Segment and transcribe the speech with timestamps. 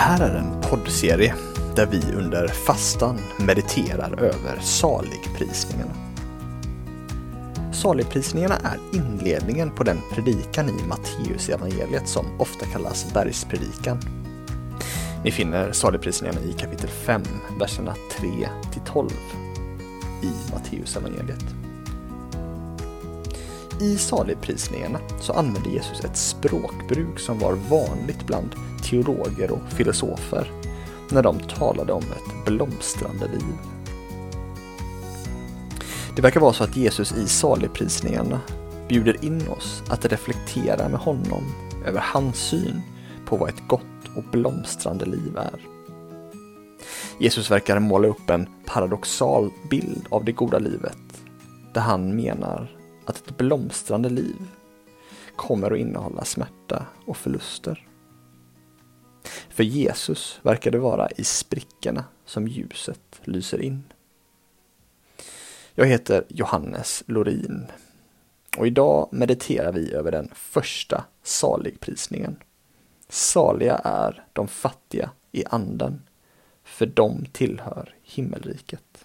[0.00, 1.34] här är en poddserie
[1.76, 5.92] där vi under fastan mediterar över saligprisningarna.
[7.72, 13.98] Saligprisningarna är inledningen på den predikan i Matteus evangeliet som ofta kallas bergspredikan.
[15.24, 17.22] Ni finner saligprisningarna i kapitel 5,
[17.58, 18.28] verserna 3
[18.72, 19.10] till 12
[20.22, 21.44] i Matteus evangeliet.
[23.80, 28.54] I saligprisningarna så använde Jesus ett språkbruk som var vanligt bland
[28.90, 30.50] teologer och filosofer
[31.10, 33.56] när de talade om ett blomstrande liv.
[36.16, 38.40] Det verkar vara så att Jesus i saligprisningarna
[38.88, 41.42] bjuder in oss att reflektera med honom
[41.86, 42.80] över hans syn
[43.26, 45.60] på vad ett gott och blomstrande liv är.
[47.18, 51.22] Jesus verkar måla upp en paradoxal bild av det goda livet
[51.74, 52.68] där han menar
[53.06, 54.36] att ett blomstrande liv
[55.36, 57.89] kommer att innehålla smärta och förluster.
[59.48, 63.82] För Jesus verkar det vara i sprickorna som ljuset lyser in.
[65.74, 67.66] Jag heter Johannes Lorin
[68.56, 72.36] och idag mediterar vi över den första saligprisningen.
[73.08, 76.02] Saliga är de fattiga i anden,
[76.64, 79.04] för de tillhör himmelriket.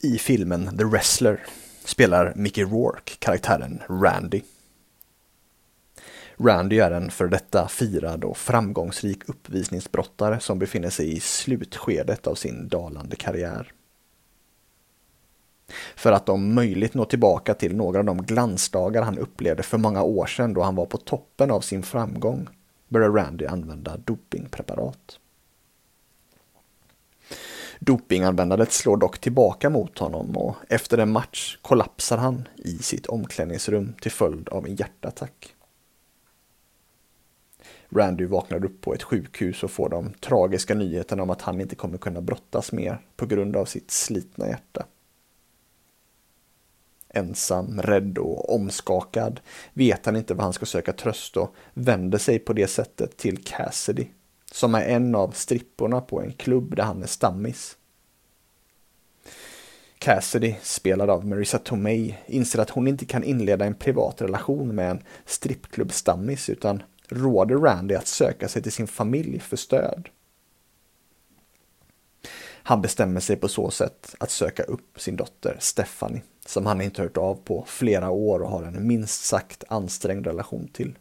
[0.00, 1.46] I filmen The Wrestler
[1.84, 4.42] spelar Mickey Rourke karaktären Randy.
[6.44, 12.34] Randy är en för detta firad och framgångsrik uppvisningsbrottare som befinner sig i slutskedet av
[12.34, 13.72] sin dalande karriär.
[15.96, 20.02] För att om möjligt nå tillbaka till några av de glansdagar han upplevde för många
[20.02, 22.48] år sedan då han var på toppen av sin framgång
[22.88, 25.18] började Randy använda dopingpreparat.
[27.80, 33.94] Dopinganvändandet slår dock tillbaka mot honom och efter en match kollapsar han i sitt omklädningsrum
[34.00, 35.54] till följd av en hjärtattack.
[37.94, 41.76] Randy vaknar upp på ett sjukhus och får de tragiska nyheterna om att han inte
[41.76, 44.86] kommer kunna brottas mer på grund av sitt slitna hjärta.
[47.08, 49.40] Ensam, rädd och omskakad
[49.72, 53.44] vet han inte vad han ska söka tröst och vänder sig på det sättet till
[53.44, 54.06] Cassidy,
[54.52, 57.76] som är en av stripporna på en klubb där han är stammis.
[59.98, 64.90] Cassidy, spelad av Marissa Tomei, inser att hon inte kan inleda en privat relation med
[64.90, 70.08] en strippklubbstammis utan råder Randy att söka sig till sin familj för stöd.
[72.64, 77.02] Han bestämmer sig på så sätt att söka upp sin dotter Stephanie, som han inte
[77.02, 80.98] hört av på flera år och har en minst sagt ansträngd relation till.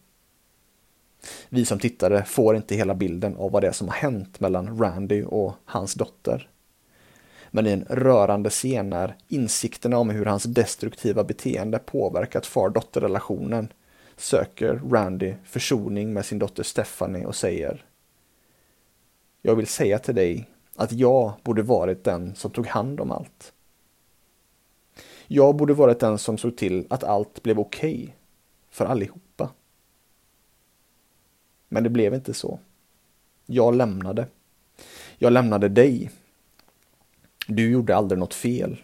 [1.49, 4.79] Vi som tittare får inte hela bilden av vad det är som har hänt mellan
[4.79, 6.49] Randy och hans dotter.
[7.51, 13.73] Men i en rörande scen när insikterna om hur hans destruktiva beteende påverkat far-dotter-relationen
[14.21, 17.85] söker Randy försoning med sin dotter Stephanie och säger
[19.41, 23.53] Jag vill säga till dig att jag borde varit den som tog hand om allt.
[25.27, 28.13] Jag borde varit den som såg till att allt blev okej okay
[28.69, 29.49] för allihopa.
[31.69, 32.59] Men det blev inte så.
[33.45, 34.27] Jag lämnade.
[35.17, 36.11] Jag lämnade dig.
[37.47, 38.81] Du gjorde aldrig något fel.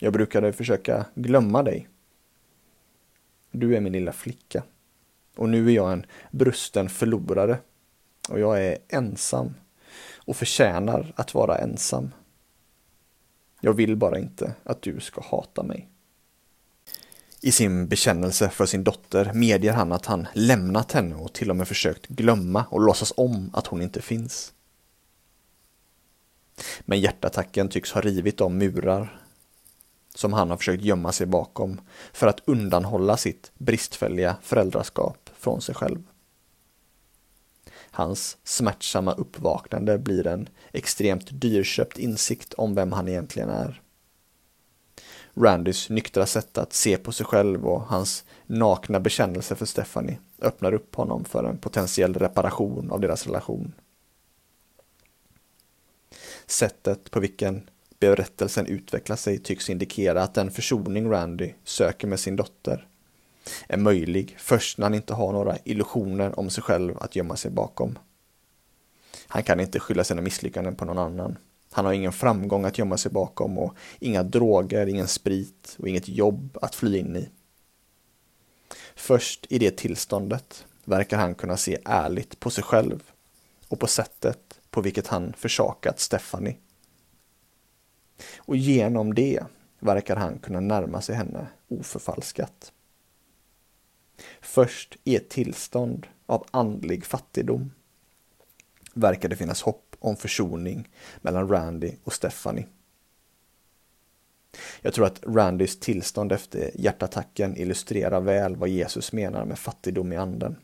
[0.00, 1.88] Jag brukade försöka glömma dig.
[3.54, 4.62] Du är min lilla flicka.
[5.36, 7.58] Och nu är jag en brusten förlorare.
[8.28, 9.54] Och jag är ensam.
[10.16, 12.10] Och förtjänar att vara ensam.
[13.60, 15.88] Jag vill bara inte att du ska hata mig.
[17.40, 21.56] I sin bekännelse för sin dotter medger han att han lämnat henne och till och
[21.56, 24.52] med försökt glömma och låtsas om att hon inte finns.
[26.80, 29.23] Men hjärtattacken tycks ha rivit de murar
[30.14, 31.80] som han har försökt gömma sig bakom
[32.12, 36.02] för att undanhålla sitt bristfälliga föräldraskap från sig själv.
[37.90, 43.82] Hans smärtsamma uppvaknande blir en extremt dyrköpt insikt om vem han egentligen är.
[45.34, 50.74] Randys nyktra sätt att se på sig själv och hans nakna bekännelse för Stephanie öppnar
[50.74, 53.72] upp honom för en potentiell reparation av deras relation.
[56.46, 57.70] Sättet på vilken
[58.04, 62.86] berättelsen utvecklar sig tycks indikera att den försoning Randy söker med sin dotter
[63.68, 67.50] är möjlig först när han inte har några illusioner om sig själv att gömma sig
[67.50, 67.98] bakom.
[69.26, 71.36] Han kan inte skylla sina misslyckanden på någon annan.
[71.70, 76.08] Han har ingen framgång att gömma sig bakom och inga droger, ingen sprit och inget
[76.08, 77.28] jobb att fly in i.
[78.94, 83.02] Först i det tillståndet verkar han kunna se ärligt på sig själv
[83.68, 86.56] och på sättet på vilket han försakat Stephanie
[88.38, 89.44] och genom det
[89.78, 92.72] verkar han kunna närma sig henne oförfalskat.
[94.40, 97.72] Först i ett tillstånd av andlig fattigdom
[98.94, 100.88] verkar det finnas hopp om försoning
[101.22, 102.66] mellan Randy och Stephanie.
[104.82, 110.16] Jag tror att Randys tillstånd efter hjärtattacken illustrerar väl vad Jesus menar med fattigdom i
[110.16, 110.56] anden.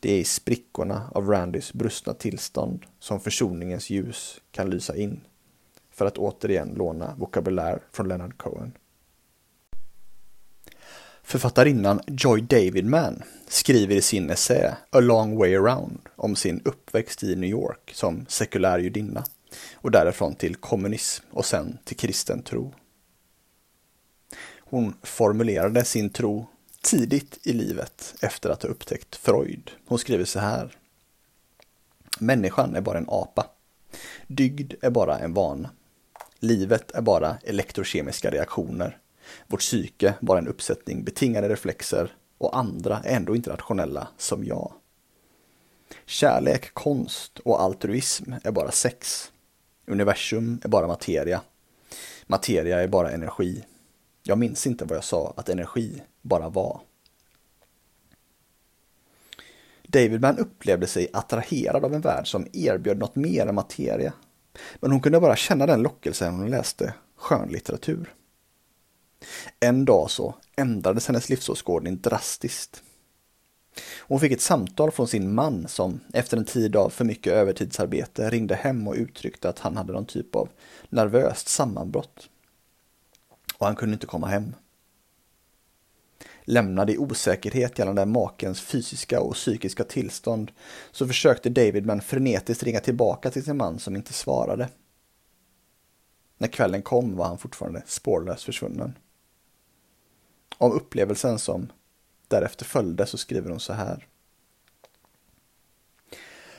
[0.00, 5.20] Det är i sprickorna av Randys brustna tillstånd som försoningens ljus kan lysa in.
[5.96, 8.72] För att återigen låna vokabulär från Leonard Cohen.
[11.22, 17.36] Författarinnan Joy Davidman skriver i sin essä A long way around om sin uppväxt i
[17.36, 19.24] New York som sekulär judinna
[19.74, 22.74] och därifrån till kommunism och sen till kristen tro.
[24.58, 26.46] Hon formulerade sin tro
[26.82, 29.70] tidigt i livet efter att ha upptäckt Freud.
[29.86, 30.76] Hon skriver så här.
[32.18, 33.46] Människan är bara en apa.
[34.26, 35.70] Dygd är bara en vana.
[36.38, 38.98] Livet är bara elektrokemiska reaktioner.
[39.46, 44.72] Vårt psyke bara en uppsättning betingade reflexer och andra är ändå inte rationella som jag.
[46.06, 49.32] Kärlek, konst och altruism är bara sex.
[49.86, 51.40] Universum är bara materia.
[52.26, 53.64] Materia är bara energi.
[54.22, 56.80] Jag minns inte vad jag sa att energi bara var.
[59.82, 64.12] Davidman upplevde sig attraherad av en värld som erbjöd något mer än materia.
[64.80, 68.14] Men hon kunde bara känna den lockelsen när hon läste skönlitteratur.
[69.60, 72.82] En dag så ändrades hennes livsåskådning drastiskt.
[74.00, 78.30] Hon fick ett samtal från sin man som efter en tid av för mycket övertidsarbete
[78.30, 80.48] ringde hem och uttryckte att han hade någon typ av
[80.88, 82.28] nervöst sammanbrott.
[83.58, 84.54] Och han kunde inte komma hem.
[86.48, 90.52] Lämnad i osäkerhet gällande makens fysiska och psykiska tillstånd
[90.92, 94.68] så försökte David men frenetiskt ringa tillbaka till sin man som inte svarade.
[96.38, 98.98] När kvällen kom var han fortfarande spårlöst försvunnen.
[100.58, 101.72] Om upplevelsen som
[102.28, 104.06] därefter följde så skriver hon så här.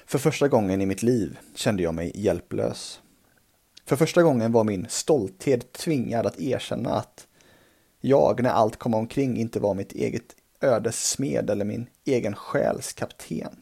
[0.06, 3.01] För första gången i mitt liv kände jag mig hjälplös.
[3.86, 7.26] För första gången var min stolthet tvingad att erkänna att
[8.01, 12.94] jag, när allt kom omkring, inte var mitt eget ödes smed eller min egen själs
[12.94, 13.55] kapten.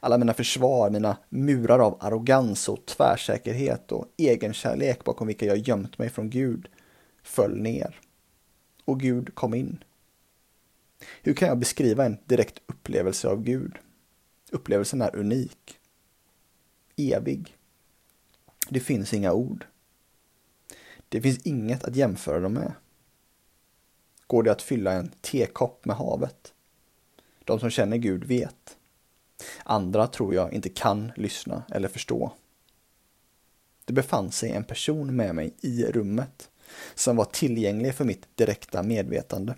[0.00, 5.98] Alla mina försvar, mina murar av arrogans och tvärsäkerhet och egenkärlek bakom vilka jag gömt
[5.98, 6.68] mig från Gud
[7.22, 8.00] föll ner.
[8.84, 9.84] Och Gud kom in.
[11.22, 13.78] Hur kan jag beskriva en direkt upplevelse av Gud?
[14.50, 15.78] Upplevelsen är unik.
[16.96, 17.56] Evig.
[18.68, 19.66] Det finns inga ord.
[21.08, 22.72] Det finns inget att jämföra dem med.
[24.32, 26.52] Går det att fylla en tekopp med havet?
[27.44, 28.76] De som känner Gud vet.
[29.64, 32.32] Andra tror jag inte kan lyssna eller förstå.
[33.84, 36.50] Det befann sig en person med mig i rummet
[36.94, 39.54] som var tillgänglig för mitt direkta medvetande.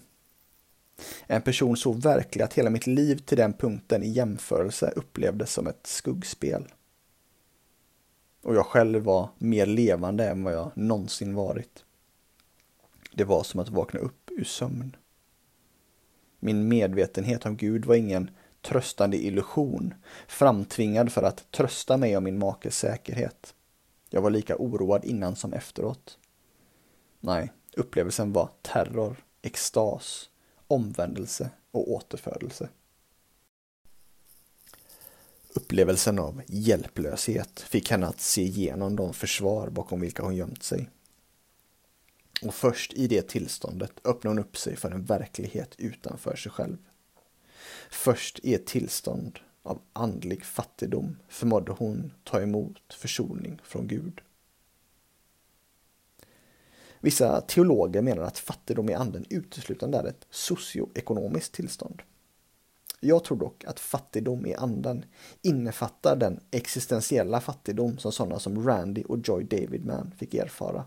[1.27, 5.67] En person så verklig att hela mitt liv till den punkten i jämförelse upplevdes som
[5.67, 6.65] ett skuggspel.
[8.43, 11.84] Och jag själv var mer levande än vad jag någonsin varit.
[13.15, 14.97] Det var som att vakna upp ur sömn.
[16.39, 18.31] Min medvetenhet om Gud var ingen
[18.63, 19.95] tröstande illusion,
[20.29, 23.55] framtvingad för att trösta mig om min makes säkerhet.
[24.11, 26.19] Jag var lika oroad innan som efteråt.
[27.21, 30.31] Nej, upplevelsen var terror, extas,
[30.67, 32.69] omvändelse och återfödelse.
[35.55, 40.89] Upplevelsen av hjälplöshet fick henne att se igenom de försvar bakom vilka hon gömt sig.
[42.43, 46.77] Och först i det tillståndet öppnade hon upp sig för en verklighet utanför sig själv.
[47.91, 54.21] Först i ett tillstånd av andlig fattigdom förmådde hon ta emot försoning från Gud.
[57.01, 62.03] Vissa teologer menar att fattigdom i anden uteslutande är ett socioekonomiskt tillstånd.
[63.01, 65.05] Jag tror dock att fattigdom i anden
[65.43, 70.85] innefattar den existentiella fattigdom som sådana som Randy och Joy Davidman fick erfara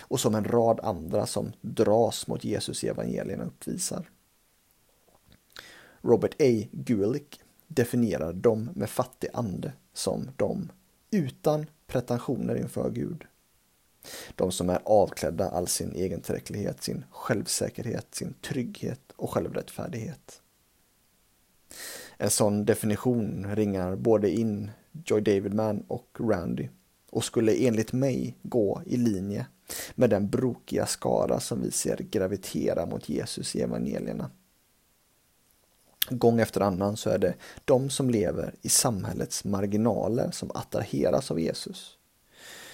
[0.00, 4.10] och som en rad andra som dras mot Jesus i evangelierna uppvisar.
[6.00, 6.68] Robert A.
[6.72, 10.72] Gulick definierar dem med fattig ande som de
[11.10, 13.24] utan pretensioner inför Gud.
[14.34, 20.42] De som är avklädda all sin egentillräcklighet, sin självsäkerhet, sin trygghet och självrättfärdighet.
[22.16, 24.70] En sån definition ringar både in
[25.04, 26.68] Joy Davidman och Randy
[27.10, 29.46] och skulle enligt mig gå i linje
[29.94, 34.30] med den brokiga skara som vi ser gravitera mot Jesus i evangelierna.
[36.10, 41.40] Gång efter annan så är det de som lever i samhällets marginaler som attraheras av
[41.40, 41.98] Jesus.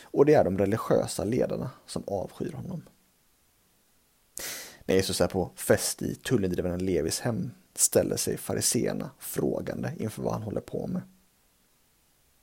[0.03, 2.83] Och det är de religiösa ledarna som avskyr honom.
[4.85, 10.33] När Jesus är på fest i tullindrivaren Levis hem ställer sig fariseerna frågande inför vad
[10.33, 11.03] han håller på med.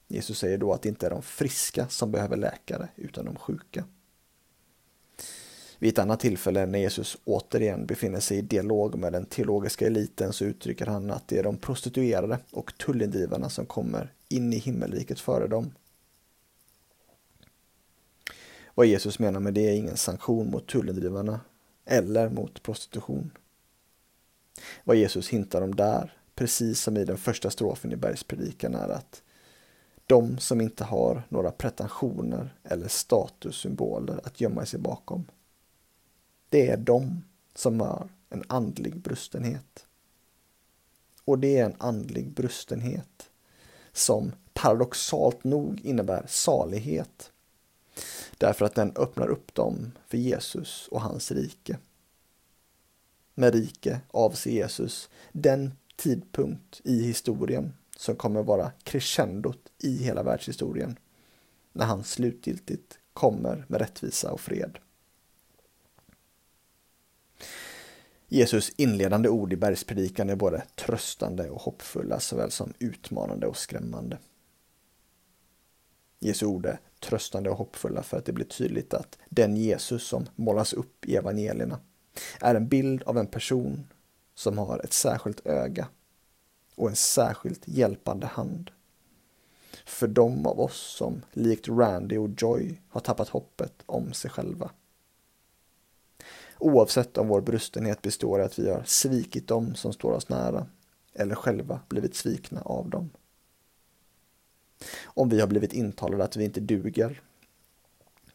[0.07, 3.85] Jesus säger då att det inte är de friska som behöver läkare utan de sjuka.
[5.79, 10.33] Vid ett annat tillfälle när Jesus återigen befinner sig i dialog med den teologiska eliten
[10.33, 15.19] så uttrycker han att det är de prostituerade och tullindrivarna som kommer in i himmelriket
[15.19, 15.71] före dem.
[18.75, 21.39] Vad Jesus menar med det är ingen sanktion mot tullindrivarna
[21.85, 23.31] eller mot prostitution.
[24.83, 29.21] Vad Jesus hintar om där, precis som i den första strofen i bergspredikan, är att
[30.05, 35.25] de som inte har några pretensioner eller statussymboler att gömma sig bakom.
[36.49, 37.23] Det är de
[37.55, 39.85] som har en andlig brustenhet.
[41.25, 43.29] Och det är en andlig brustenhet
[43.93, 47.31] som paradoxalt nog innebär salighet.
[48.37, 51.77] Därför att den öppnar upp dem för Jesus och hans rike.
[53.33, 60.99] Med rike avser Jesus den tidpunkt i historien som kommer vara crescendot i hela världshistorien
[61.73, 64.77] när han slutgiltigt kommer med rättvisa och fred.
[68.35, 74.17] Jesus inledande ord i bergspredikan är både tröstande och hoppfulla såväl som utmanande och skrämmande.
[76.19, 80.25] Jesu ord är tröstande och hoppfulla för att det blir tydligt att den Jesus som
[80.35, 81.79] målas upp i evangelierna
[82.41, 83.87] är en bild av en person
[84.33, 85.87] som har ett särskilt öga
[86.75, 88.71] och en särskilt hjälpande hand.
[89.85, 94.71] För de av oss som likt Randy och Joy har tappat hoppet om sig själva.
[96.59, 100.67] Oavsett om vår brustenhet består i att vi har svikit dem som står oss nära
[101.13, 103.09] eller själva blivit svikna av dem.
[105.03, 107.21] Om vi har blivit intalade att vi inte duger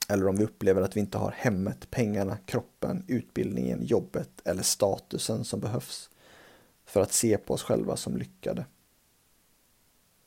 [0.08, 5.44] eller om vi upplever att vi inte har hemmet, pengarna, kroppen, utbildningen, jobbet eller statusen
[5.44, 6.10] som behövs
[6.84, 8.64] för att se på oss själva som lyckade.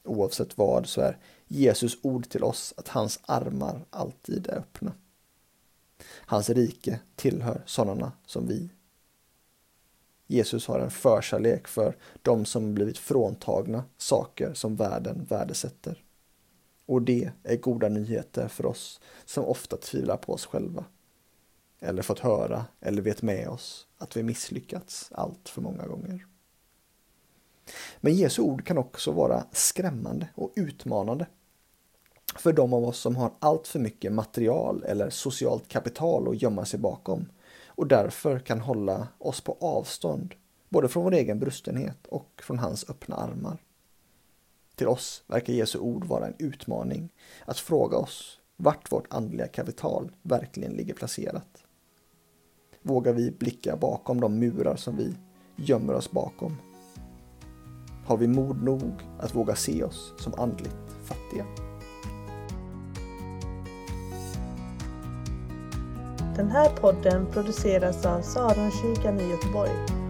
[0.03, 4.91] Oavsett vad så är Jesus ord till oss att hans armar alltid är öppna.
[6.05, 8.69] Hans rike tillhör sådana som vi.
[10.27, 16.03] Jesus har en förkärlek för de som blivit fråntagna saker som världen värdesätter.
[16.85, 20.85] Och det är goda nyheter för oss som ofta tvivlar på oss själva.
[21.79, 26.27] Eller fått höra eller vet med oss att vi misslyckats allt för många gånger.
[28.01, 31.27] Men Jesu ord kan också vara skrämmande och utmanande
[32.35, 36.65] för de av oss som har allt för mycket material eller socialt kapital att gömma
[36.65, 37.25] sig bakom
[37.67, 40.35] och därför kan hålla oss på avstånd
[40.69, 43.57] både från vår egen brustenhet och från hans öppna armar.
[44.75, 47.09] Till oss verkar Jesu ord vara en utmaning
[47.45, 51.63] att fråga oss vart vårt andliga kapital verkligen ligger placerat.
[52.81, 55.15] Vågar vi blicka bakom de murar som vi
[55.55, 56.57] gömmer oss bakom?
[58.05, 61.72] Har vi mod nog att våga se oss som andligt fattiga?
[66.35, 70.02] Den här podden produceras av Saronkyrkan i Göteborg.